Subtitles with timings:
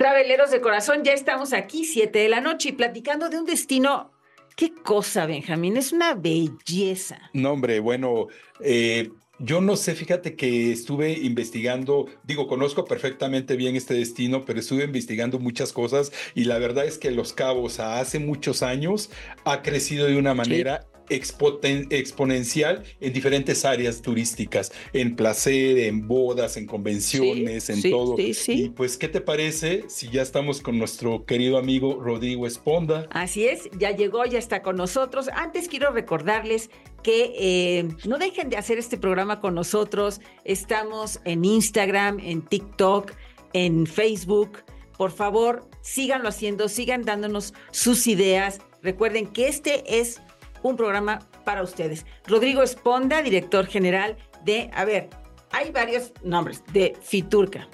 [0.00, 4.10] Traveleros de corazón, ya estamos aquí, siete de la noche, y platicando de un destino.
[4.56, 7.20] Qué cosa, Benjamín, es una belleza.
[7.34, 8.28] No, hombre, bueno,
[8.64, 9.10] eh,
[9.40, 14.84] yo no sé, fíjate que estuve investigando, digo, conozco perfectamente bien este destino, pero estuve
[14.84, 19.10] investigando muchas cosas y la verdad es que Los Cabos hace muchos años
[19.44, 26.66] ha crecido de una manera exponencial en diferentes áreas turísticas, en placer, en bodas, en
[26.66, 28.16] convenciones, en todo.
[28.18, 33.08] y pues, ¿qué te parece si ya estamos con nuestro querido amigo Rodrigo Esponda?
[33.10, 35.28] Así es, ya llegó, ya está con nosotros.
[35.34, 36.70] Antes quiero recordarles
[37.02, 40.20] que eh, no dejen de hacer este programa con nosotros.
[40.44, 43.12] Estamos en Instagram, en TikTok,
[43.52, 44.58] en Facebook.
[44.96, 48.60] Por favor, síganlo haciendo, sigan dándonos sus ideas.
[48.82, 50.20] Recuerden que este es
[50.62, 52.06] un programa para ustedes.
[52.26, 55.08] Rodrigo Esponda, director general de, a ver,
[55.52, 57.68] hay varios nombres, de Fiturca,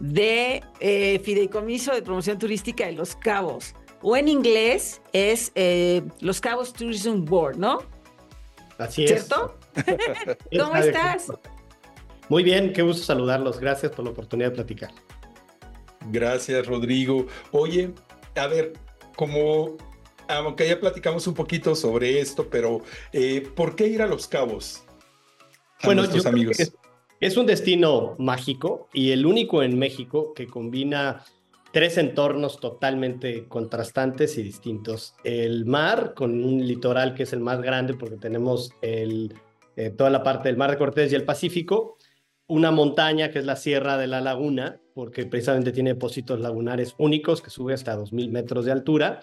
[0.00, 6.40] de eh, Fideicomiso de Promoción Turística de Los Cabos, o en inglés es eh, Los
[6.40, 7.78] Cabos Tourism Board, ¿no?
[8.78, 9.10] Así es.
[9.10, 9.58] ¿Cierto?
[10.58, 11.28] ¿Cómo estás?
[12.28, 13.60] Muy bien, qué gusto saludarlos.
[13.60, 14.90] Gracias por la oportunidad de platicar.
[16.10, 17.26] Gracias, Rodrigo.
[17.52, 17.92] Oye,
[18.34, 18.72] a ver,
[19.16, 19.76] como
[20.38, 22.80] aunque ya platicamos un poquito sobre esto, pero
[23.12, 24.84] eh, ¿por qué ir a Los Cabos?
[25.84, 26.60] bueno, yo amigos.
[26.60, 26.74] Es,
[27.20, 31.24] es, un destino mágico y el único en México que combina
[31.72, 35.14] tres entornos totalmente contrastantes y distintos.
[35.24, 39.34] El mar, con un litoral que es el más grande porque tenemos el,
[39.76, 41.96] eh, toda la parte del Mar de Cortés y el Pacífico,
[42.46, 47.40] una montaña que es la Sierra de la Laguna, porque precisamente tiene depósitos lagunares únicos
[47.40, 49.20] que sube hasta 2.000 metros de altura,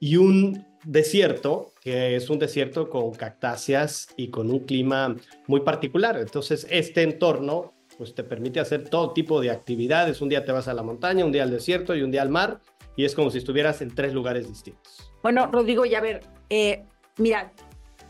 [0.00, 6.18] y un desierto, que es un desierto con cactáceas y con un clima muy particular.
[6.18, 10.20] Entonces, este entorno pues te permite hacer todo tipo de actividades.
[10.20, 12.30] Un día te vas a la montaña, un día al desierto y un día al
[12.30, 12.60] mar,
[12.96, 15.12] y es como si estuvieras en tres lugares distintos.
[15.22, 16.84] Bueno, Rodrigo, ya ver, eh,
[17.16, 17.52] mira,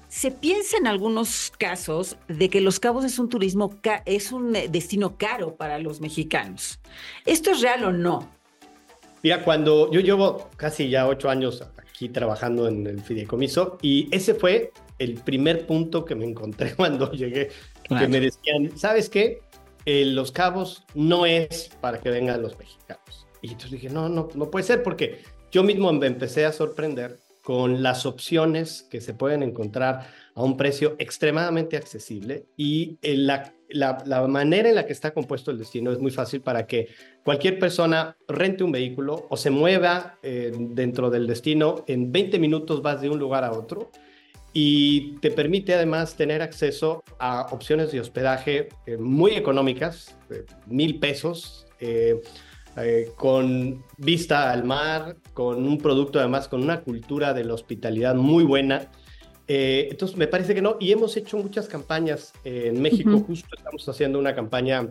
[0.09, 5.17] se piensa en algunos casos de que Los Cabos es un turismo, es un destino
[5.17, 6.81] caro para los mexicanos.
[7.25, 8.38] ¿Esto es real o no?
[9.29, 14.33] Mira, cuando yo llevo casi ya ocho años aquí trabajando en el fideicomiso y ese
[14.33, 17.51] fue el primer punto que me encontré cuando llegué,
[17.87, 19.43] que me decían, ¿sabes qué?
[19.85, 23.27] Eh, los Cabos no es para que vengan los mexicanos.
[23.43, 25.19] Y entonces dije, no, no, no puede ser porque
[25.53, 30.57] yo mismo me empecé a sorprender con las opciones que se pueden encontrar a un
[30.57, 35.99] precio extremadamente accesible y la, la, manera en la que está compuesto el destino es
[35.99, 36.89] muy fácil para que
[37.25, 41.85] cualquier persona rente un vehículo o se mueva eh, dentro del destino.
[41.87, 43.91] En 20 minutos vas de un lugar a otro
[44.53, 50.17] y te permite además tener acceso a opciones de hospedaje eh, muy económicas,
[50.67, 51.67] mil pesos.
[51.81, 52.21] Eh,
[52.81, 58.15] eh, con vista al mar, con un producto además con una cultura de la hospitalidad
[58.15, 58.91] muy buena.
[59.49, 60.77] Eh, entonces, me parece que no.
[60.79, 63.19] Y hemos hecho muchas campañas en México.
[63.27, 64.89] Justo estamos haciendo una campaña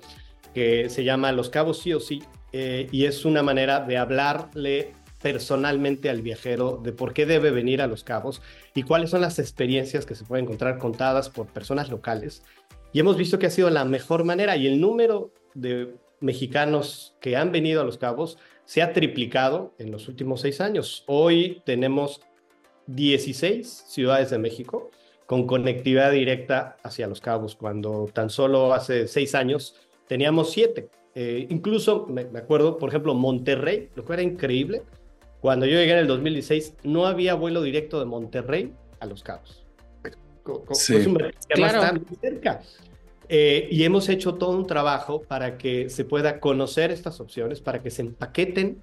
[0.54, 2.24] que se llama Los Cabos sí o sí.
[2.52, 7.82] Eh, y es una manera de hablarle personalmente al viajero de por qué debe venir
[7.82, 8.42] a Los Cabos
[8.74, 12.44] y cuáles son las experiencias que se pueden encontrar contadas por personas locales.
[12.94, 17.36] Y hemos visto que ha sido la mejor manera y el número de mexicanos que
[17.36, 21.04] han venido a Los Cabos se ha triplicado en los últimos seis años.
[21.08, 22.22] Hoy tenemos
[22.88, 24.90] 16 ciudades de México
[25.26, 29.76] con conectividad directa hacia Los Cabos, cuando tan solo hace seis años
[30.08, 30.90] teníamos siete.
[31.16, 34.84] Eh, incluso me, acuerdo, por ejemplo, Monterrey, lo que era increíble,
[35.42, 39.66] cuando yo llegué en el 2016 no había vuelo directo de Monterrey a Los Cabos.
[40.72, 41.06] Sí.
[41.50, 42.00] claro.
[42.22, 42.62] cerca.
[43.30, 47.84] Eh, y hemos hecho todo un trabajo para que se pueda conocer estas opciones, para
[47.84, 48.82] que se empaqueten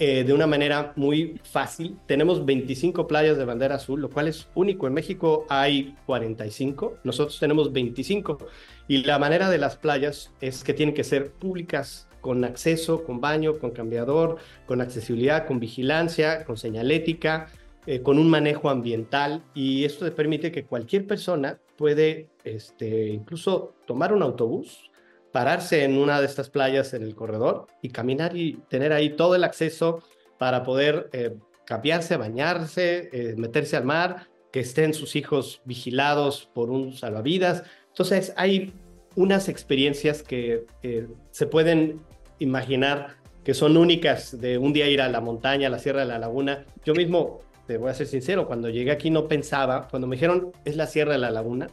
[0.00, 1.96] eh, de una manera muy fácil.
[2.06, 4.86] Tenemos 25 playas de bandera azul, lo cual es único.
[4.86, 8.38] En México hay 45, nosotros tenemos 25.
[8.86, 13.20] Y la manera de las playas es que tienen que ser públicas, con acceso, con
[13.20, 14.36] baño, con cambiador,
[14.66, 17.48] con accesibilidad, con vigilancia, con señalética,
[17.86, 19.42] eh, con un manejo ambiental.
[19.54, 24.90] Y esto te permite que cualquier persona puede este, incluso tomar un autobús,
[25.38, 29.36] pararse en una de estas playas en el corredor y caminar y tener ahí todo
[29.36, 30.02] el acceso
[30.36, 36.70] para poder eh, cambiarse, bañarse, eh, meterse al mar, que estén sus hijos vigilados por
[36.70, 37.62] un salvavidas.
[37.86, 38.72] Entonces hay
[39.14, 42.00] unas experiencias que eh, se pueden
[42.40, 46.06] imaginar que son únicas de un día ir a la montaña, a la Sierra de
[46.06, 46.64] la Laguna.
[46.84, 50.50] Yo mismo te voy a ser sincero, cuando llegué aquí no pensaba, cuando me dijeron
[50.64, 51.68] es la Sierra de la Laguna,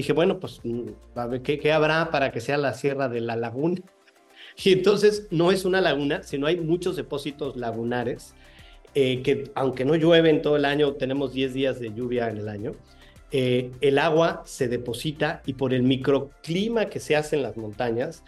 [0.00, 0.88] dije, bueno, pues, mm,
[1.42, 3.80] ¿qué, ¿qué, habrá para que sea la Sierra de la Laguna?
[4.62, 8.34] Y entonces no es una laguna, sino hay muchos depósitos lagunares
[8.94, 12.38] eh, que aunque no llueve en todo el año, tenemos 10 días de lluvia en
[12.38, 12.72] el año,
[13.30, 18.24] eh, el agua se deposita y por el microclima que se hace en las montañas,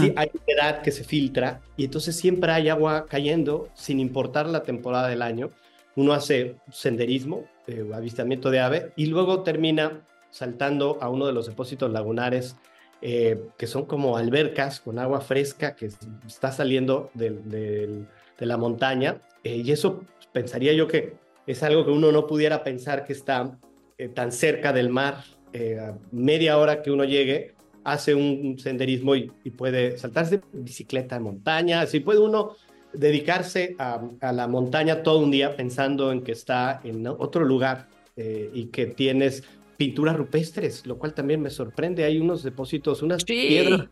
[0.00, 4.64] sí, hay humedad que se filtra y entonces siempre hay agua cayendo sin importar la
[4.64, 5.50] temporada del año.
[5.94, 11.46] Uno hace senderismo, eh, avistamiento de ave y luego termina saltando a uno de los
[11.46, 12.56] depósitos lagunares
[13.00, 15.88] que son como albercas con agua fresca que
[16.26, 18.06] está saliendo de
[18.38, 21.14] la montaña eh, y eso pensaría yo que
[21.46, 23.58] es algo que uno no pudiera pensar que está
[23.98, 25.24] eh, tan cerca del mar.
[25.52, 31.22] Eh, a media hora que uno llegue, hace un senderismo y, puede saltarse bicicleta en
[31.24, 31.80] montaña.
[31.80, 32.56] Así puede uno
[32.92, 34.00] dedicarse a,
[34.32, 39.44] la montaña todo un día pensando en que está en otro lugar y que tienes
[39.80, 42.04] pinturas rupestres, lo cual también me sorprende.
[42.04, 43.88] Hay unos depósitos, unas piedras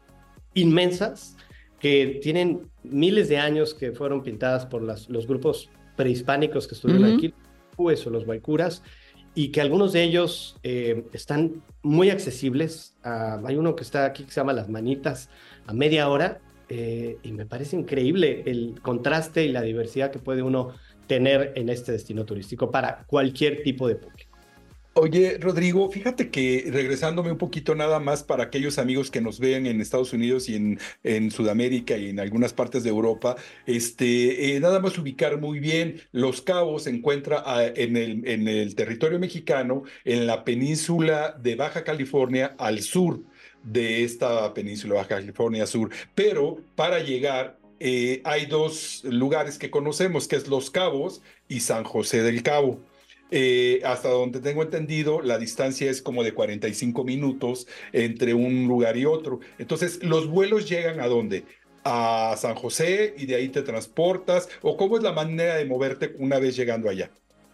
[0.53, 1.35] inmensas
[1.81, 7.15] que tienen miles de años que fueron pintadas por las, los grupos prehispánicos que estuvieron
[7.15, 7.33] aquí,
[7.79, 8.83] o los Guaycuras,
[9.35, 12.95] y que algunos de ellos eh, están muy accesibles.
[13.03, 15.31] Ah, hay uno que está aquí que se llama Las Manitas,
[15.67, 20.43] a media hora, eh, y me parece increíble el contraste y la diversidad que puede
[20.43, 20.75] uno
[21.07, 24.28] tener en este destino turístico para cualquier tipo de público.
[25.01, 29.67] Oye, Rodrigo, fíjate que regresándome un poquito nada más para aquellos amigos que nos ven
[29.67, 34.81] en Estados Unidos y en, Sudamérica y en algunas partes de Europa, este, eh, nada
[34.81, 39.85] más ubicar muy bien, Los Cabos se encuentra ah, en, el, en el territorio mexicano,
[40.05, 43.23] en la península de Baja California al sur
[43.63, 50.27] de esta península Baja California Sur, pero para llegar eh, hay dos lugares que conocemos,
[50.27, 52.81] que es Los Cabos y San José del Cabo.
[53.31, 58.97] Eh, hasta donde tengo entendido, la distancia es como de 45 minutos entre un lugar
[58.97, 59.41] y otro.
[59.59, 61.45] Entonces, ¿los vuelos llegan a dónde?
[61.85, 64.49] A San José y de ahí te transportas?
[64.63, 67.11] ¿O cómo es la manera de moverte una vez llegando allá?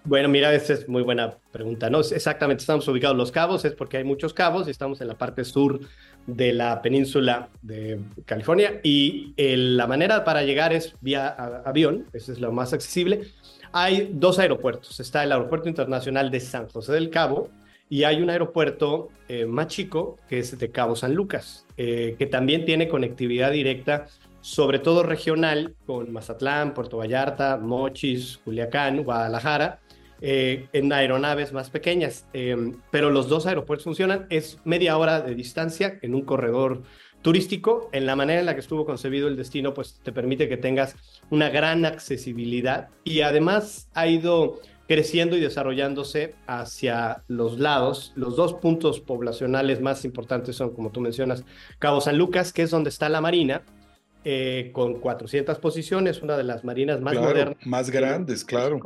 [0.07, 1.89] Bueno, mira, esa es muy buena pregunta.
[1.89, 5.09] No, exactamente, estamos ubicados en Los Cabos, es porque hay muchos cabos y estamos en
[5.09, 5.81] la parte sur
[6.27, 11.29] de la península de California y la manera para llegar es vía
[11.65, 13.31] avión, esa es lo más accesible
[13.75, 15.01] hay dos aeropuertos.
[15.01, 17.51] Está el Aeropuerto Internacional de San José del Cabo
[17.91, 22.27] y hay un aeropuerto eh, más chico que es de Cabo San Lucas, eh, que
[22.27, 24.07] también tiene conectividad directa,
[24.41, 29.81] sobre todo regional, con Mazatlán, Puerto Vallarta, Mochis, Culiacán, Guadalajara,
[30.21, 32.27] eh, en aeronaves más pequeñas.
[32.93, 36.85] pero los dos aeropuertos funcionan, es media hora de distancia en un corredor
[37.25, 40.59] turístico, en la manera en la que estuvo concebido el destino, pues te permite que
[40.59, 40.95] tengas
[41.31, 48.13] una gran accesibilidad y además ha ido creciendo y desarrollándose hacia los lados.
[48.15, 51.47] Los dos puntos poblacionales más importantes son, como tú mencionas,
[51.79, 53.63] Cabo San Lucas, que es donde está la Marina,
[54.27, 57.57] eh, con 400 posiciones, una de las marinas más modernas.
[57.65, 58.81] Más grandes, claro.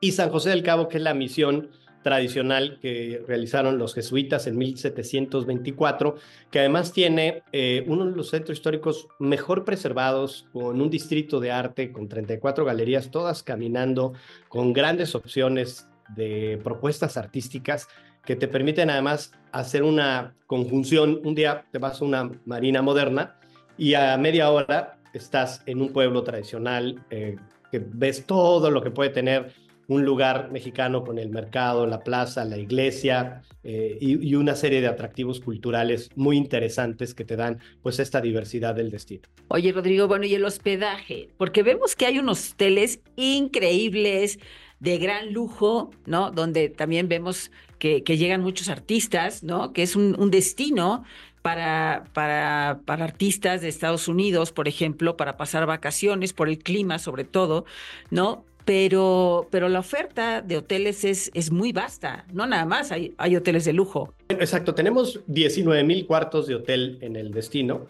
[0.00, 1.70] Y San José del Cabo, que es la misión
[2.06, 6.14] tradicional que realizaron los jesuitas en 1724,
[6.52, 11.50] que además tiene eh, uno de los centros históricos mejor preservados, con un distrito de
[11.50, 14.12] arte, con 34 galerías, todas caminando,
[14.48, 17.88] con grandes opciones de propuestas artísticas
[18.24, 21.20] que te permiten además hacer una conjunción.
[21.24, 23.34] Un día te vas a una marina moderna
[23.76, 27.34] y a media hora estás en un pueblo tradicional eh,
[27.72, 32.44] que ves todo lo que puede tener un lugar mexicano con el mercado, la plaza,
[32.44, 37.98] la iglesia eh, y, una serie de atractivos culturales muy interesantes que te dan pues
[37.98, 39.22] esta diversidad del destino.
[39.48, 44.38] Oye Rodrigo, bueno, y el hospedaje, porque vemos que hay unos hoteles increíbles
[44.80, 46.30] de gran lujo, ¿no?
[46.30, 49.72] Donde también vemos que, llegan muchos artistas, ¿no?
[49.72, 51.04] Que es un, destino
[51.42, 56.98] para, para, para, artistas de Estados Unidos, por ejemplo, para pasar vacaciones, por el clima
[56.98, 57.64] sobre todo,
[58.10, 58.44] ¿no?
[58.66, 63.36] Pero, pero la oferta de hoteles es, es muy vasta, no nada más, hay, hay
[63.36, 64.12] hoteles de lujo.
[64.28, 67.86] Exacto, tenemos 19 mil cuartos de hotel en el destino.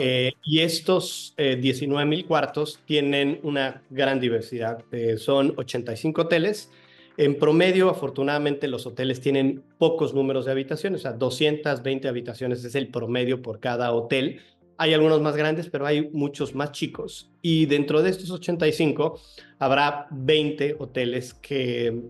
[0.00, 4.84] Eh, y estos 19 eh, mil cuartos tienen una gran diversidad.
[4.90, 6.72] Eh, son 85 hoteles.
[7.16, 12.74] En promedio, afortunadamente, los hoteles tienen pocos números de habitaciones, o sea, 220 habitaciones es
[12.74, 14.40] el promedio por cada hotel.
[14.78, 17.30] Hay algunos más grandes, pero hay muchos más chicos.
[17.42, 19.20] Y dentro de estos 85
[19.58, 22.02] habrá 20 hoteles que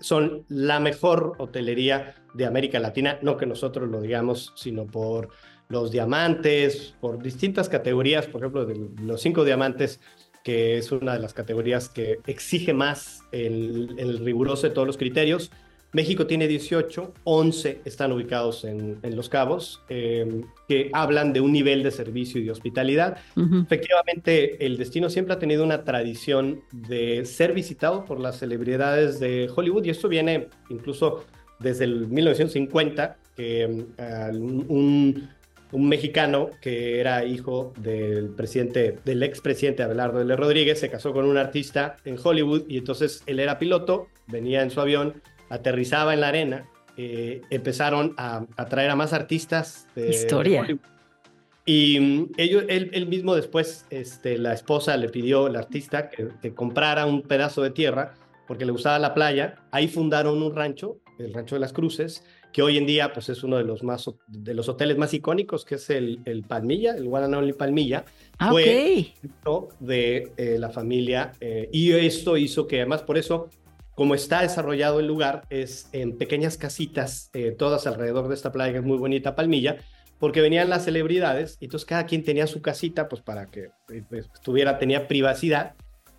[0.00, 3.18] son la mejor hotelería de América Latina.
[3.22, 5.28] No que nosotros lo digamos, sino por
[5.68, 8.26] los diamantes, por distintas categorías.
[8.26, 8.66] Por ejemplo,
[9.02, 10.00] los cinco diamantes,
[10.42, 14.96] que es una de las categorías que exige más el, el riguroso de todos los
[14.96, 15.50] criterios
[15.92, 21.82] México tiene 18, 11 están ubicados en, Los Cabos, em, que hablan de un nivel
[21.82, 23.16] de servicio y de hospitalidad.
[23.36, 29.50] Efectivamente, el destino siempre ha tenido una tradición de ser visitado por las celebridades de
[29.54, 31.24] Hollywood y esto viene incluso
[31.58, 33.86] desde el 1950, que em,
[34.68, 35.28] un,
[35.72, 40.36] un, mexicano que era hijo del presidente, del expresidente Abelardo L.
[40.36, 44.70] Rodríguez, se casó con un artista en Hollywood y entonces él era piloto, venía en
[44.70, 49.86] su avión aterrizaba en la arena, eh, empezaron a, traer a más artistas.
[49.94, 50.66] De, Historia.
[51.64, 57.06] y mm, ellos, él, mismo después, este, la esposa le pidió al artista que, comprara
[57.06, 58.14] un pedazo de tierra
[58.48, 59.56] porque le gustaba la playa.
[59.70, 63.44] Ahí fundaron un rancho, el Rancho de las Cruces, que hoy en día pues, es
[63.44, 67.06] uno de los, más, de los hoteles más icónicos, que es el, el Palmilla, el
[67.06, 68.04] One and Only Palmilla.
[68.38, 69.12] Ah, fue
[69.78, 71.32] de eh, la familia.
[71.40, 73.50] Eh, y esto hizo que además por eso
[73.98, 78.70] como está desarrollado el lugar, es en pequeñas casitas, eh, todas alrededor de esta playa
[78.70, 79.78] que es muy bonita, Palmilla,
[80.20, 84.04] porque venían las celebridades, y entonces cada quien tenía su casita, pues para que eh,
[84.08, 85.74] pues, estuviera, tenía privacidad.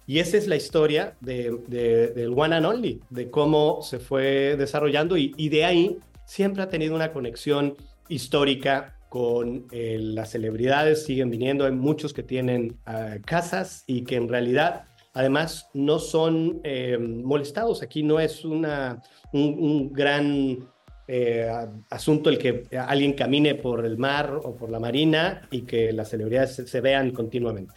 [0.06, 5.16] Y esa es la historia de, del One and Only, de cómo se fue desarrollando
[5.16, 7.78] y, de ahí siempre ha tenido una conexión
[8.10, 14.18] histórica con eh, las celebridades, siguen viniendo, hay muchos que tienen ah, casas y que
[14.18, 14.84] en realidad
[15.14, 17.82] Además, no son eh, molestados.
[17.82, 19.02] Aquí no es una,
[19.34, 20.70] un, gran
[21.08, 21.50] eh,
[21.90, 26.10] asunto el que alguien camine por el mar o por la marina y que las
[26.10, 27.74] celebridades se, vean continuamente.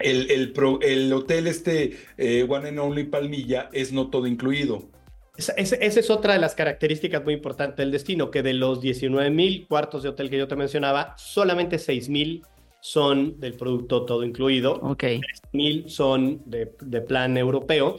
[0.00, 0.52] El, el,
[0.82, 4.90] el hotel este eh, One and Only Palmilla es no todo incluido.
[5.36, 9.30] Esa, esa, es otra de las características muy importantes del destino, que de los 19
[9.30, 12.42] mil cuartos de hotel que yo te mencionaba, solamente 6 mil
[12.84, 14.74] son del producto todo incluido.
[14.82, 15.04] Ok.
[15.52, 16.66] mil son de,
[17.00, 17.98] plan europeo.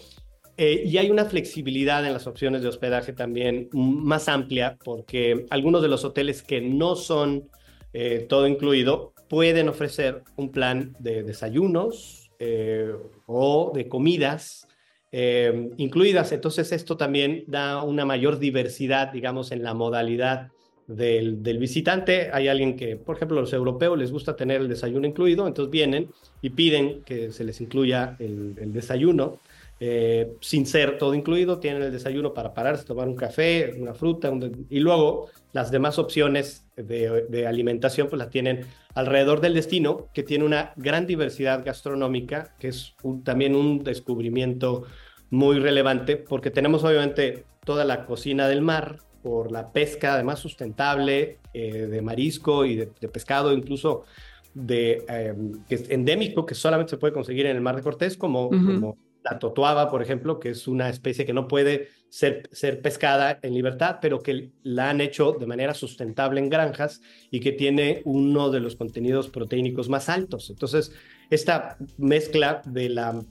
[0.58, 5.82] Eh, y hay una flexibilidad en las opciones de hospedaje también más amplia porque algunos
[5.82, 7.50] de los hoteles que no son
[7.94, 12.94] eh, todo incluido pueden ofrecer un plan de desayunos eh,
[13.26, 14.68] o de comidas
[15.78, 16.34] incluidas.
[16.34, 20.50] Entonces esto también da una mayor diversidad, digamos, en la modalidad
[20.88, 22.30] del, visitante.
[22.32, 26.10] Hay alguien que, por ejemplo, los europeos les gusta tener el desayuno incluido, entonces vienen
[26.42, 29.40] y piden que se les incluya el, desayuno.
[29.78, 34.32] Eh, sin ser todo incluido, tienen el desayuno para pararse, tomar un café, una fruta,
[34.70, 40.46] y luego las demás opciones de, alimentación pues las tienen alrededor del destino, que tiene
[40.46, 44.84] una gran diversidad gastronómica, que es también un descubrimiento
[45.30, 51.40] muy relevante, porque tenemos obviamente toda la cocina del mar, por la pesca, además sustentable,
[51.52, 54.04] eh, de marisco y de, pescado, incluso
[54.54, 58.18] de em, que es endémico, que solamente se puede conseguir en el Mar de Cortés,
[58.18, 62.84] como, como la totuaba, por ejemplo, que es una especie que no puede ser, ser
[62.84, 67.02] pescada en libertad, pero que la han hecho de manera sustentable en granjas
[67.32, 70.52] y que tiene uno de los contenidos proteínicos más altos.
[70.52, 70.92] Entonces,
[71.32, 73.26] esta mezcla de la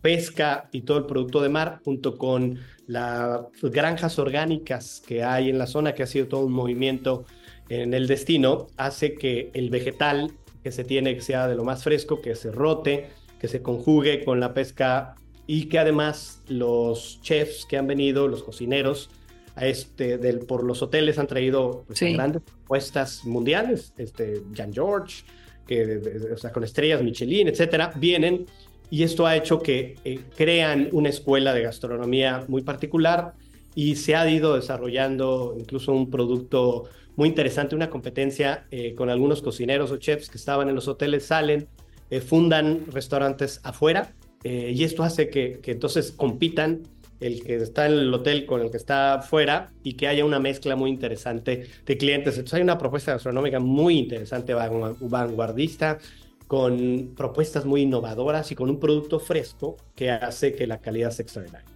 [0.00, 5.58] pesca y todo el producto de mar, junto con las granjas orgánicas que hay en
[5.58, 7.24] la zona, que ha sido todo un movimiento
[7.68, 11.84] en el destino, hace que el vegetal que se tiene que sea de lo más
[11.84, 13.10] fresco, que se rote,
[13.40, 15.14] que se conjugue con la pesca
[15.46, 19.10] y que además los chefs que han venido, los cocineros,
[19.54, 25.24] a este, del, por los hoteles han traído pues, grandes propuestas mundiales, este, Jan George,
[25.66, 28.46] que, o sea, con estrellas Michelin, etcétera, vienen
[28.90, 33.34] y esto ha hecho que eh, crean una escuela de gastronomía muy particular
[33.74, 36.84] y se ha ido desarrollando incluso un producto
[37.16, 41.26] muy interesante, una competencia eh, con algunos cocineros o chefs que estaban en los hoteles,
[41.26, 41.66] salen,
[42.10, 44.14] eh, fundan restaurantes afuera
[44.44, 46.82] y esto hace que, que, entonces compitan
[47.18, 50.38] el que está en el hotel con el que está afuera y que haya una
[50.38, 52.34] mezcla muy interesante de clientes.
[52.34, 55.98] Entonces hay una propuesta gastronómica muy interesante, vanguardista,
[56.46, 61.24] con propuestas muy innovadoras y con un producto fresco que hace que la calidad sea
[61.24, 61.68] extraordinaria.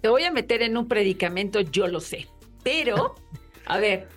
[0.00, 2.26] Te voy a meter en un predicamento, yo lo sé,
[2.62, 3.14] pero,
[3.66, 4.08] a ver,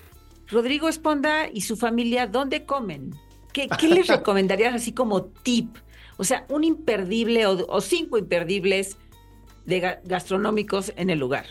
[0.48, 3.14] Rodrigo Esponda y su familia, ¿dónde comen?
[3.54, 5.78] ¿Qué, les recomendarías así como tip?
[6.18, 8.98] O sea, un imperdible o, cinco imperdibles
[9.66, 11.46] de gastronómicos en el lugar.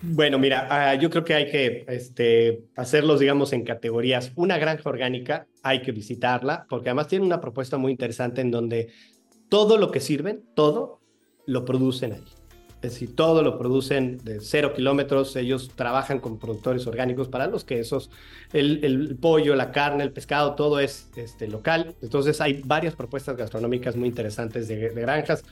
[0.00, 4.32] Bueno, mira, ah, yo creo que hay que este, hacerlos, digamos, en categorías.
[4.36, 8.88] Una granja orgánica, hay que visitarla, porque además tiene una propuesta muy interesante en donde
[9.48, 11.00] todo lo que sirven, todo,
[11.46, 12.24] lo producen ahí.
[12.80, 15.34] Es decir, todo lo producen de cero kilómetros.
[15.34, 18.08] Ellos trabajan con productores orgánicos para los quesos,
[18.52, 21.96] el, el pollo, la carne, el pescado, todo es este, local.
[22.02, 25.44] Entonces hay varias propuestas gastronómicas muy interesantes de, de granjas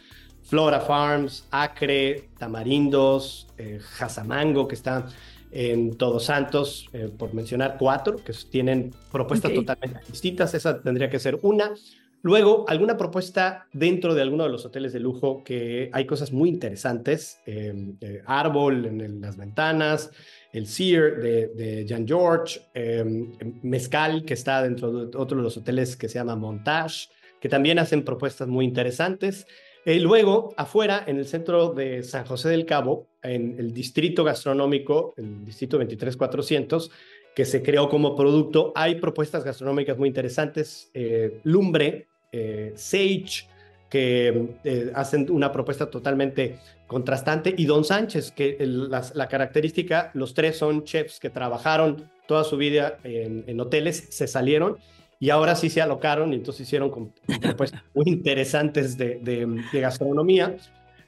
[0.47, 5.09] Flora Farms, Acre, Tamarindos, eh, Jazamango, que está
[5.57, 10.53] en Todos Santos, eh, por mencionar cuatro, que tienen propuestas totalmente distintas.
[10.53, 11.73] Esa tendría que ser una.
[12.21, 16.51] Luego, alguna propuesta dentro de alguno de los hoteles de lujo que hay cosas muy
[16.51, 17.39] interesantes.
[17.47, 20.11] Em, eh, árbol en, las ventanas,
[20.53, 23.33] el Sear de, de Jan George, em,
[23.63, 27.09] Mezcal, que está dentro de otro de los hoteles que se llama Montage,
[27.41, 29.47] que también hacen propuestas muy interesantes.
[29.87, 35.15] Eh, luego, afuera, en el centro de San José del Cabo, en el distrito gastronómico,
[35.17, 36.91] el distrito 23400,
[37.37, 40.91] que se creó como producto, hay propuestas gastronómicas muy interesantes.
[40.93, 43.47] Eh, lumbre, eh, Sage,
[43.89, 44.57] que
[44.93, 51.21] hacen una propuesta totalmente contrastante, y Don Sánchez, que la, característica, los tres son chefs
[51.21, 54.79] que trabajaron toda su vida en hoteles, se salieron
[55.19, 60.57] y ahora sí se alocaron y entonces hicieron propuestas muy interesantes de, de, gastronomía.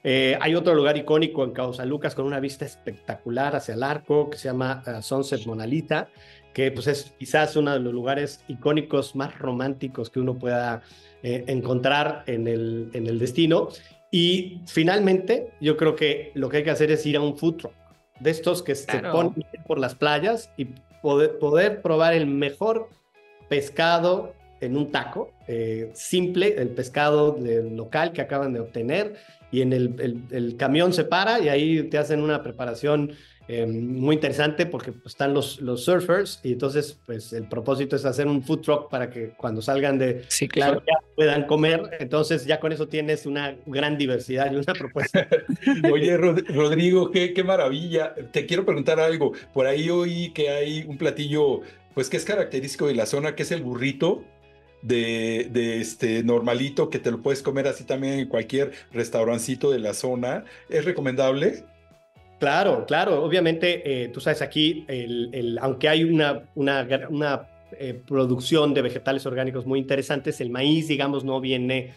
[0.04, 4.30] Eh, hay otro lugar icónico en Causa Lucas con una vista espectacular hacia el arco
[4.30, 6.08] que se llama uh, Sunset Monalita,
[6.54, 10.82] que pues es quizás uno de los lugares icónicos más románticos que uno pueda
[11.22, 13.68] eh, encontrar en el, en el destino.
[14.10, 17.56] Y finalmente, yo creo que lo que hay que hacer es ir a un food
[17.56, 17.74] truck,
[18.20, 19.34] de estos que se ponen
[19.66, 20.66] por las playas y
[21.02, 22.88] poder, poder probar el mejor
[23.48, 27.38] pescado en un taco, eh, simple, el pescado
[27.70, 29.16] local que acaban de obtener,
[29.50, 33.12] y en el, el, camión se para y ahí te hacen una preparación
[33.50, 38.04] eh, muy interesante porque pues, están los, los surfers y entonces pues el propósito es
[38.04, 40.82] hacer un food truck para que cuando salgan de sí, claro.
[41.16, 45.26] puedan comer, entonces ya con eso tienes una gran diversidad y una propuesta.
[45.90, 48.14] Oye, Rodrigo, qué, qué maravilla.
[48.32, 49.32] Te quiero preguntar algo.
[49.54, 51.62] Por ahí oí que hay un platillo
[51.94, 54.24] pues que es característico de la zona, que es el burrito
[54.82, 59.80] de, de, este normalito, que te lo puedes comer así también en cualquier restaurancito de
[59.80, 60.44] la zona.
[60.68, 61.64] ¿Es recomendable?
[62.38, 63.22] Claro, claro.
[63.24, 64.86] Obviamente, eh, tú sabes, aquí,
[65.60, 71.24] aunque hay una, una, una eh, producción de vegetales orgánicos muy interesantes, el maíz, digamos,
[71.24, 71.94] no viene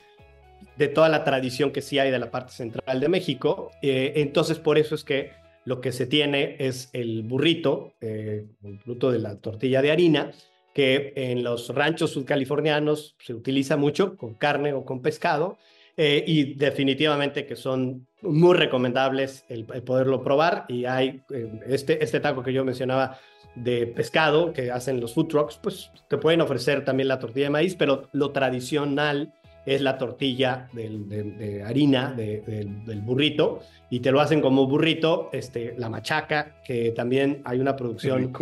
[0.77, 3.71] de toda la tradición que sí hay de la parte central de México.
[3.81, 5.31] Eh, entonces, por eso es que
[5.65, 10.32] lo que se tiene es el burrito, eh, el fruto de la tortilla de harina,
[10.74, 15.58] que en los ranchos sudcalifornianos se utiliza mucho con carne o con pescado,
[15.97, 20.65] eh, y definitivamente que son muy recomendables el, poderlo probar.
[20.69, 23.19] Y hay eh, este, este taco que yo mencionaba
[23.56, 27.52] de pescado que hacen los food trucks, pues te pueden ofrecer también la tortilla de
[27.52, 29.34] maíz, pero lo tradicional
[29.65, 35.89] es la tortilla de, harina del burrito y te lo hacen como burrito, este, la
[35.89, 38.34] machaca, que también hay una producción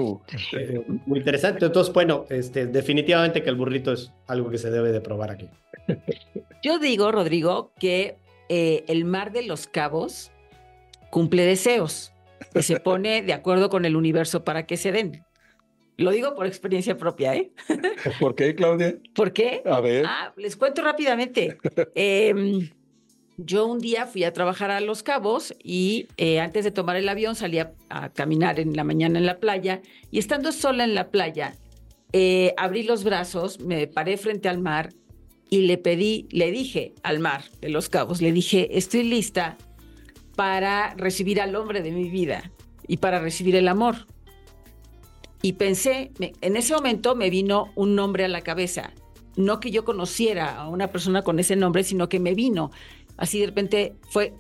[0.54, 1.66] eh, muy interesante.
[1.66, 5.50] Entonces, bueno, este, definitivamente que el burrito es algo que se debe de probar aquí.
[6.64, 10.32] Yo digo, Rodrigo, que eh, el mar de los cabos
[11.10, 12.14] cumple deseos
[12.54, 15.24] y se pone de acuerdo con el universo para que se den.
[16.00, 17.52] Lo digo por experiencia propia, ¿eh?
[18.22, 18.96] ¿Por qué, Claudia?
[19.14, 19.62] ¿Por qué?
[19.66, 20.06] A ver.
[20.08, 21.58] Ah, les cuento rápidamente.
[21.96, 22.70] Em,
[23.36, 27.10] yo un día fui a trabajar a Los Cabos y eh, antes de tomar el
[27.10, 27.74] avión salí a,
[28.14, 31.58] caminar en la mañana en la playa y estando sola en la playa,
[32.14, 34.94] eh, abrí los brazos, me paré frente al mar
[35.50, 39.58] y le pedí, le dije al mar de Los Cabos, le dije, estoy lista
[40.38, 42.52] para recibir al hombre de mi vida
[42.88, 44.08] y para recibir el amor.
[45.42, 48.94] Y pensé, en ese momento me vino un nombre a la cabeza.
[49.36, 52.72] No que yo conociera a una persona con ese nombre, sino que me vino.
[53.16, 54.34] Así de repente fue,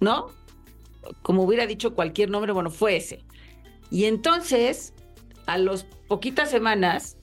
[0.00, 0.26] ¿no?
[1.22, 3.24] Como hubiera dicho cualquier nombre, bueno, fue ese.
[3.90, 4.92] Y entonces,
[5.46, 7.16] a las poquitas semanas,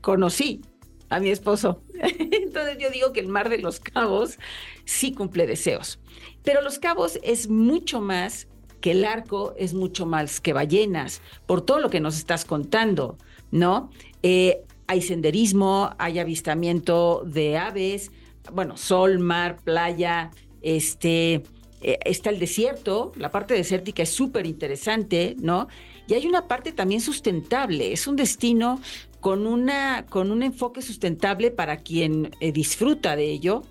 [0.00, 0.62] conocí
[1.10, 1.82] a mi esposo.
[2.18, 4.38] Entonces yo digo que el mar de los cabos
[4.84, 5.98] sí cumple deseos.
[6.42, 8.48] Pero los cabos es mucho más
[8.80, 13.16] que el arco es mucho más que ballenas, por todo lo que nos estás contando,
[13.50, 13.90] ¿no?
[14.22, 18.10] Eh, hay senderismo, hay avistamiento de aves,
[18.52, 20.30] bueno, sol, mar, playa,
[20.62, 21.42] este,
[21.80, 25.68] eh, está el desierto, la parte desértica es súper interesante, ¿no?
[26.06, 28.80] Y hay una parte también sustentable, es un destino
[29.20, 33.62] con, una, con un enfoque sustentable para quien eh, disfruta de ello,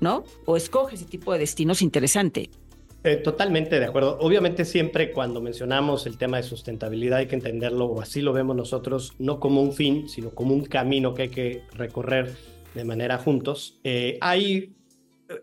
[0.00, 0.24] ¿no?
[0.46, 2.50] O escoge ese tipo de destinos interesante.
[3.02, 4.18] Eh, totalmente de acuerdo.
[4.20, 8.54] Obviamente siempre cuando mencionamos el tema de sustentabilidad hay que entenderlo, o así lo vemos
[8.54, 12.34] nosotros, no como un fin, sino como un camino que hay que recorrer
[12.74, 13.80] de manera juntos.
[13.84, 14.74] Eh, hay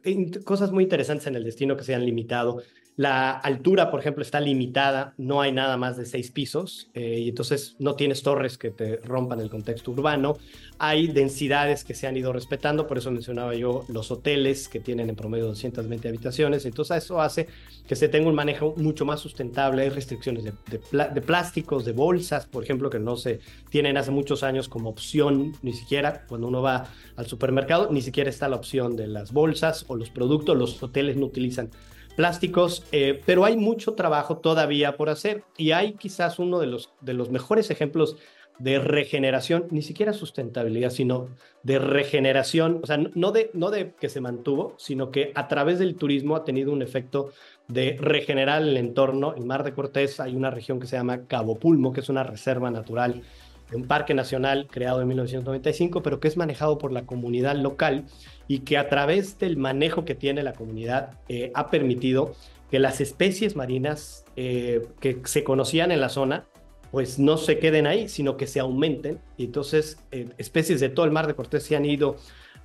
[0.04, 2.62] eh, cosas muy interesantes en el destino que se han limitado.
[2.98, 7.30] La altura, por ejemplo, está limitada, no hay nada más de seis pisos eh, y
[7.30, 10.36] entonces no tienes torres que te rompan el contexto urbano.
[10.80, 15.10] Hay densidades que se han ido respetando, por eso mencionaba yo los hoteles que tienen
[15.10, 16.66] en promedio 220 habitaciones.
[16.66, 17.48] Entonces eso hace
[17.88, 19.84] que se tenga un manejo mucho más sustentable.
[19.84, 20.54] Hay restricciones de,
[20.90, 25.54] de plásticos, de bolsas, por ejemplo, que no se tienen hace muchos años como opción,
[25.62, 29.86] ni siquiera cuando uno va al supermercado, ni siquiera está la opción de las bolsas
[29.88, 30.58] o los productos.
[30.58, 31.70] Los hoteles no utilizan
[32.18, 36.90] plásticos, eh, pero hay mucho trabajo todavía por hacer y hay quizás uno de los,
[37.00, 38.18] de los mejores ejemplos
[38.58, 41.30] de regeneración, ni siquiera sustentabilidad, sino
[41.62, 45.78] de regeneración, o sea, no de, no de que se mantuvo, sino que a través
[45.78, 47.30] del turismo ha tenido un efecto
[47.68, 49.36] de regenerar el entorno.
[49.36, 52.24] En Mar de Cortés hay una región que se llama Cabo Pulmo, que es una
[52.24, 53.22] reserva natural,
[53.74, 58.06] un parque nacional creado en 1995, pero que es manejado por la comunidad local
[58.48, 62.34] y que a través del manejo que tiene la comunidad eh, ha permitido
[62.72, 66.46] que las especies marinas eh, que se conocían en la zona
[66.92, 69.20] pues no se queden ahí, sino que se aumenten.
[69.36, 72.16] Y entonces eh, especies de todo el mar de Cortés se han ido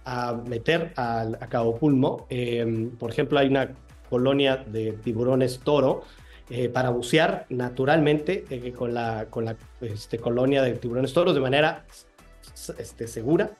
[0.04, 2.26] a meter a, Cabo Pulmo.
[2.98, 3.72] por ejemplo, hay una
[4.08, 6.02] colonia de tiburones toro
[6.72, 8.44] para bucear naturalmente
[8.76, 11.87] con la, con la este, colonia de tiburones toros de manera
[12.78, 13.57] este, segura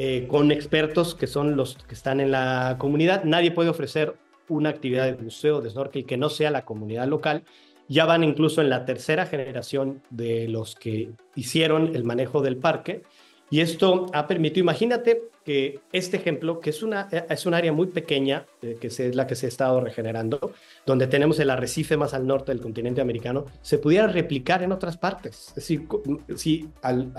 [0.00, 3.24] eh, con expertos que son los que están en la comunidad.
[3.24, 4.14] Nadie puede ofrecer
[4.48, 7.42] una actividad de buceo, de snorkel que no sea la comunidad local.
[7.88, 13.02] Ya van incluso en la tercera generación de los que hicieron el manejo del parque.
[13.50, 17.86] Y esto ha permitido, imagínate que este ejemplo, que es, una, es un área muy
[17.86, 20.52] pequeña, eh, que es la que se ha estado regenerando,
[20.84, 24.98] donde tenemos el arrecife más al norte del continente americano, se pudiera replicar en otras
[24.98, 25.48] partes.
[25.48, 25.88] Es decir,
[26.36, 27.10] si al,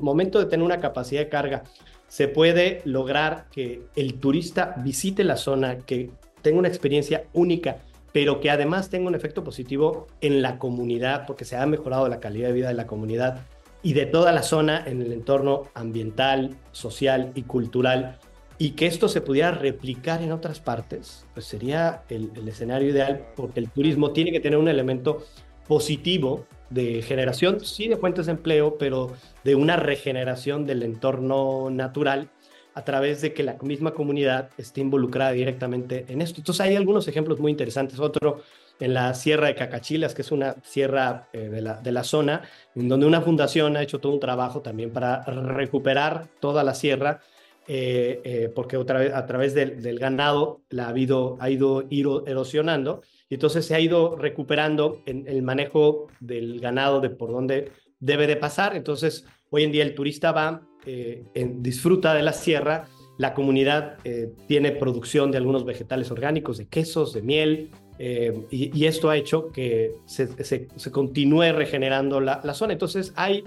[0.00, 1.64] momento de tener una capacidad de carga
[2.06, 6.10] se puede lograr que el turista visite la zona, que
[6.42, 7.78] tenga una experiencia única,
[8.12, 12.20] pero que además tenga un efecto positivo en la comunidad, porque se ha mejorado la
[12.20, 13.44] calidad de vida de la comunidad
[13.86, 18.18] y de toda la zona en el entorno ambiental, social y cultural,
[18.58, 23.60] y que esto se pudiera replicar en otras partes, pues sería el, escenario ideal, porque
[23.60, 25.24] el turismo tiene que tener un elemento
[25.68, 29.12] positivo de generación, sí, de fuentes de empleo, pero
[29.44, 32.28] de una regeneración del entorno natural
[32.74, 36.40] a través de que la misma comunidad esté involucrada directamente en esto.
[36.40, 38.00] Entonces hay algunos ejemplos muy interesantes.
[38.00, 38.42] Otro
[38.80, 42.42] en la Sierra de Cacachilas, que es una sierra eh, de, la, de, la, zona,
[42.74, 47.20] en donde una fundación ha hecho todo un trabajo también para recuperar toda la sierra,
[47.68, 51.84] eh, eh, porque otra vez, a través del, del ganado la ha, habido, ha ido
[52.26, 57.72] erosionando y entonces se ha ido recuperando en el manejo del ganado de por dónde
[57.98, 58.76] debe de pasar.
[58.76, 62.86] Entonces, hoy en día el turista va, eh, disfruta de la sierra,
[63.18, 68.84] la comunidad eh, tiene producción de algunos vegetales orgánicos, de quesos, de miel, eh, y,
[68.84, 72.72] esto ha hecho que se, continúe regenerando la, zona.
[72.72, 73.44] Entonces hay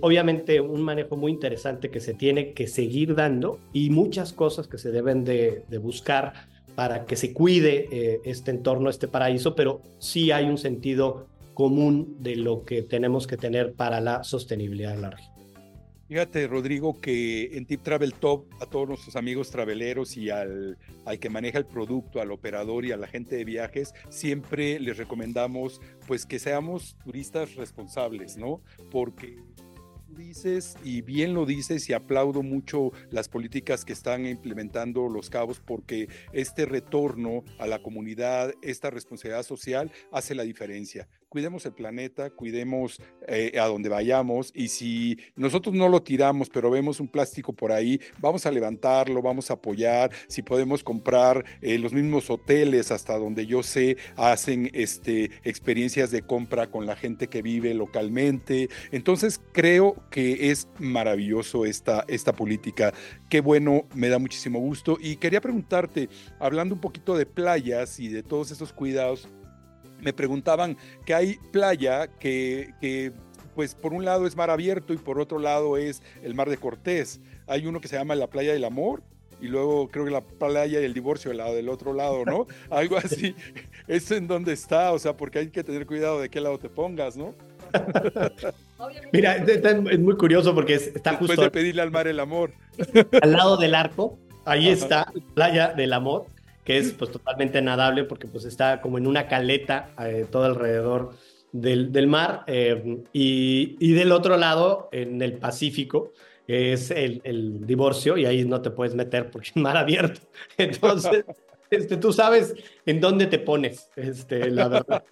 [0.00, 4.78] obviamente un manejo muy interesante que se tiene que seguir dando y muchas cosas que
[4.78, 6.32] se deben de, de buscar
[6.78, 12.14] para que se cuide eh, este entorno, este paraíso, pero sí hay un sentido común
[12.20, 15.37] de lo que tenemos que tener para la sostenibilidad de la región.
[16.08, 21.18] Fíjate, Rodrigo, que en Tip Travel Top, a todos nuestros amigos traveleros y al, al,
[21.18, 25.82] que maneja el producto, al operador y a la gente de viajes, siempre les recomendamos
[26.06, 28.62] pues que seamos turistas responsables, ¿no?
[28.90, 29.36] Porque
[30.18, 35.60] dices y bien lo dices y aplaudo mucho las políticas que están implementando los cabos
[35.60, 42.30] porque este retorno a la comunidad, esta responsabilidad social hace la diferencia cuidemos el planeta,
[42.30, 47.52] cuidemos eh, a donde vayamos y si nosotros no lo tiramos, pero vemos un plástico
[47.52, 52.90] por ahí, vamos a levantarlo, vamos a apoyar, si podemos comprar eh, los mismos hoteles
[52.90, 58.68] hasta donde yo sé hacen este, experiencias de compra con la gente que vive localmente.
[58.90, 62.94] Entonces creo que es maravilloso esta, esta política.
[63.28, 64.96] Qué bueno, me da muchísimo gusto.
[65.00, 69.28] Y quería preguntarte, hablando un poquito de playas y de todos esos cuidados,
[70.00, 73.12] me preguntaban que hay playa que, que,
[73.54, 76.56] pues por un lado es mar abierto y por otro lado es el mar de
[76.56, 77.20] Cortés.
[77.46, 79.02] Hay uno que se llama la playa del amor
[79.40, 82.46] y luego creo que la playa del divorcio del lado del otro lado, ¿no?
[82.70, 83.34] Algo así.
[83.86, 84.92] ¿Eso en dónde está?
[84.92, 87.34] O sea, porque hay que tener cuidado de qué lado te pongas, ¿no?
[89.12, 91.26] Mira, es muy curioso porque está justo.
[91.26, 92.52] Después de pedirle al mar el amor.
[93.20, 96.26] Al lado del arco, ahí está, playa del amor
[96.68, 101.14] que es pues totalmente nadable porque pues está como en una caleta eh, todo alrededor
[101.50, 106.12] del, del mar eh, y, y, del otro lado en el Pacífico
[106.46, 110.20] es el, el, divorcio y ahí no te puedes meter porque es mar abierto.
[110.58, 111.24] Entonces,
[111.70, 112.54] Este, tú sabes
[112.84, 115.04] en dónde te pones, este, la verdad.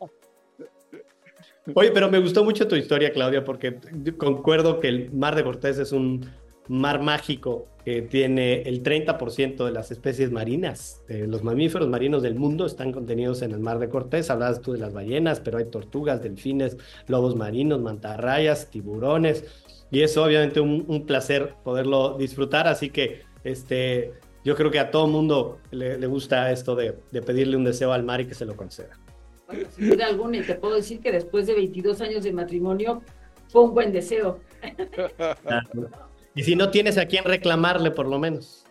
[1.74, 3.78] Oye, pero me gustó mucho tu historia, Claudia, porque
[4.18, 6.30] concuerdo que el Mar de Cortés es un
[6.68, 11.04] mar mágico que tiene el 30% de las especies marinas.
[11.08, 14.28] los mamíferos marinos del mundo están contenidos en el Mar de Cortés.
[14.28, 19.44] Hablabas tú de las ballenas, pero hay tortugas, delfines, lobos marinos, mantarrayas, tiburones.
[19.92, 22.66] Y es obviamente un, placer poderlo disfrutar.
[22.66, 27.56] Así que este, yo creo que a todo mundo le, gusta esto de, de pedirle
[27.56, 28.98] un deseo al mar y que se lo conceda.
[29.46, 33.02] Bueno, sin duda alguna, y te puedo decir que después de 22 años de matrimonio,
[33.46, 34.40] fue un buen deseo.
[36.36, 38.64] Y si no tienes a quién reclamarle, por lo menos.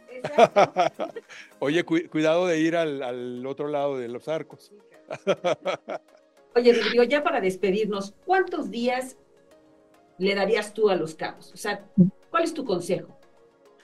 [1.60, 4.72] Oye, cuidado de ir al, otro lado de los arcos.
[6.56, 9.18] Oye, Rodrigo, ya para despedirnos, ¿cuántos días
[10.20, 11.52] le darías tú a los cabos?
[11.54, 11.86] O sea,
[12.30, 13.20] ¿cuál es tu consejo?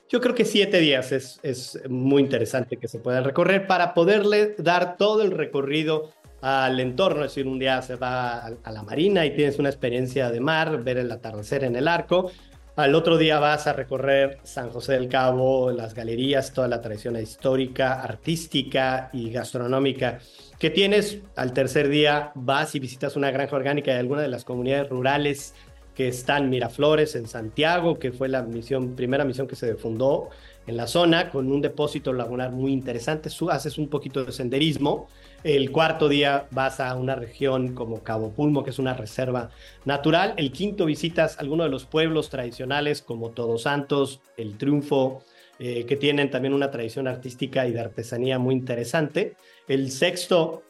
[0.08, 4.56] Yo creo que siete días es, es muy interesante que se puedan recorrer para poderle
[4.58, 9.26] dar todo el recorrido al entorno, es decir, un día se va a, la marina
[9.26, 12.32] y tienes una experiencia de mar, ver el atardecer en el arco,
[12.82, 17.16] al otro día vas a recorrer San José del Cabo, las galerías, toda la tradición
[17.16, 20.20] histórica, artística y gastronómica
[20.58, 21.20] que tienes.
[21.36, 25.54] Al tercer día vas y visitas una granja orgánica de alguna de las comunidades rurales
[25.96, 30.30] que están Miraflores en Santiago, que fue la misión, primera misión que se fundó
[30.66, 33.30] en la zona, con un depósito lagunar muy interesante.
[33.50, 35.08] Haces un poquito de senderismo
[35.44, 39.50] el cuarto día vas a una región como Cabo Pulmo, que es una reserva
[39.86, 40.34] natural.
[40.38, 45.24] El quinto visitas algunos de los pueblos tradicionales como Todos Santos, El Triunfo,
[45.60, 49.36] eh, que tienen también una tradición artística y de artesanía muy interesante.
[49.68, 50.64] El sexto,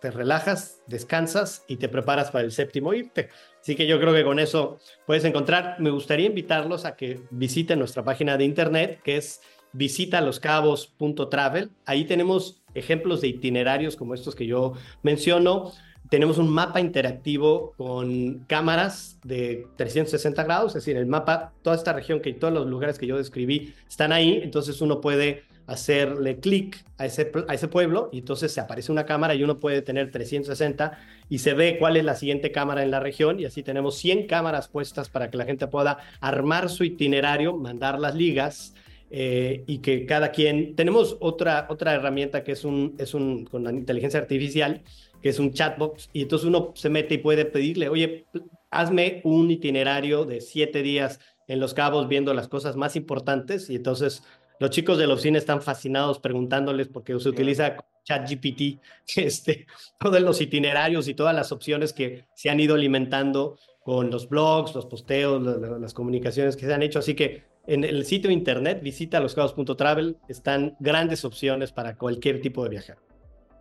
[0.00, 3.30] te relajas, descansas y te preparas para el séptimo irte.
[3.60, 5.76] Así que yo creo que con eso puedes encontrar.
[5.78, 9.40] Me gustaría invitarlos a que visiten nuestra página de internet, que es
[9.72, 11.70] visitaloscabos.travel.
[11.86, 15.72] Ahí tenemos ejemplos de itinerarios como estos que yo menciono.
[16.10, 21.92] Tenemos un mapa interactivo con cámaras de 360 grados, es decir, el mapa, toda esta
[21.92, 26.84] región que todos los lugares que yo describí están ahí, entonces uno puede hacerle clic
[26.98, 30.10] a ese, a ese pueblo y entonces se aparece una cámara y uno puede tener
[30.10, 30.98] 360
[31.30, 34.26] y se ve cuál es la siguiente cámara en la región y así tenemos 100
[34.26, 38.74] cámaras puestas para que la gente pueda armar su itinerario, mandar las ligas
[39.16, 40.74] eh, y que cada quien...
[40.74, 44.82] Tenemos otra, otra herramienta que es un, es un, con la inteligencia artificial,
[45.22, 48.26] que es un chatbot, y entonces uno se mete y puede pedirle, oye,
[48.72, 53.76] hazme un itinerario de siete días en Los Cabos viendo las cosas más importantes, y
[53.76, 54.24] entonces
[54.58, 58.80] los chicos de la oficina están fascinados preguntándoles porque se utiliza ChatGPT,
[59.16, 59.68] este,
[60.00, 64.74] todos los itinerarios y todas las opciones que se han ido alimentando con los blogs,
[64.74, 65.40] los posteos,
[65.80, 66.98] las comunicaciones que se han hecho.
[66.98, 72.70] Así que en el sitio internet, visita loscabos.travel, están grandes opciones para cualquier tipo de
[72.70, 72.98] viajar.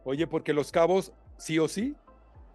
[0.03, 1.95] Oye, porque Los Cabos, sí o sí.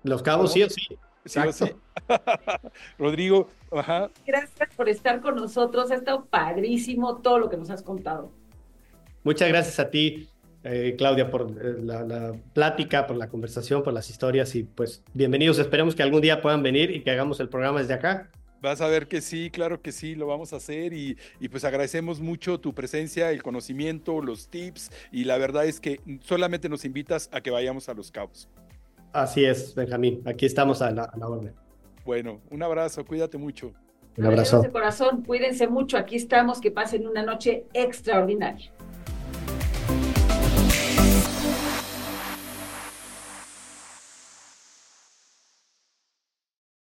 [0.03, 0.83] Los Cabos, sí o sí.
[1.25, 1.67] Sí o sí.
[2.99, 4.11] Rodrigo, ajá.
[4.27, 5.91] Gracias por estar con nosotros.
[5.91, 8.33] Ha estado padrísimo todo lo que nos has contado.
[9.25, 10.29] Muchas gracias a ti,
[10.65, 15.03] eh, Claudia, por eh, la, la, plática, por la conversación, por las historias y pues
[15.13, 15.59] bienvenidos.
[15.59, 18.31] Esperemos que algún día puedan venir y que hagamos el programa desde acá.
[18.61, 21.17] Vas a ver que sí, claro que sí, lo vamos a hacer y,
[21.51, 26.69] pues agradecemos mucho tu presencia, el conocimiento, los tips y la verdad es que solamente
[26.69, 28.49] nos invitas a que vayamos a Los Cabos.
[29.13, 31.55] Así es, Benjamín, aquí estamos a la, a orden.
[32.05, 33.73] Bueno, un abrazo, cuídate mucho.
[34.17, 34.63] Un abrazo.
[34.63, 38.73] De corazón, cuídense mucho, aquí estamos, que pasen una noche extraordinaria.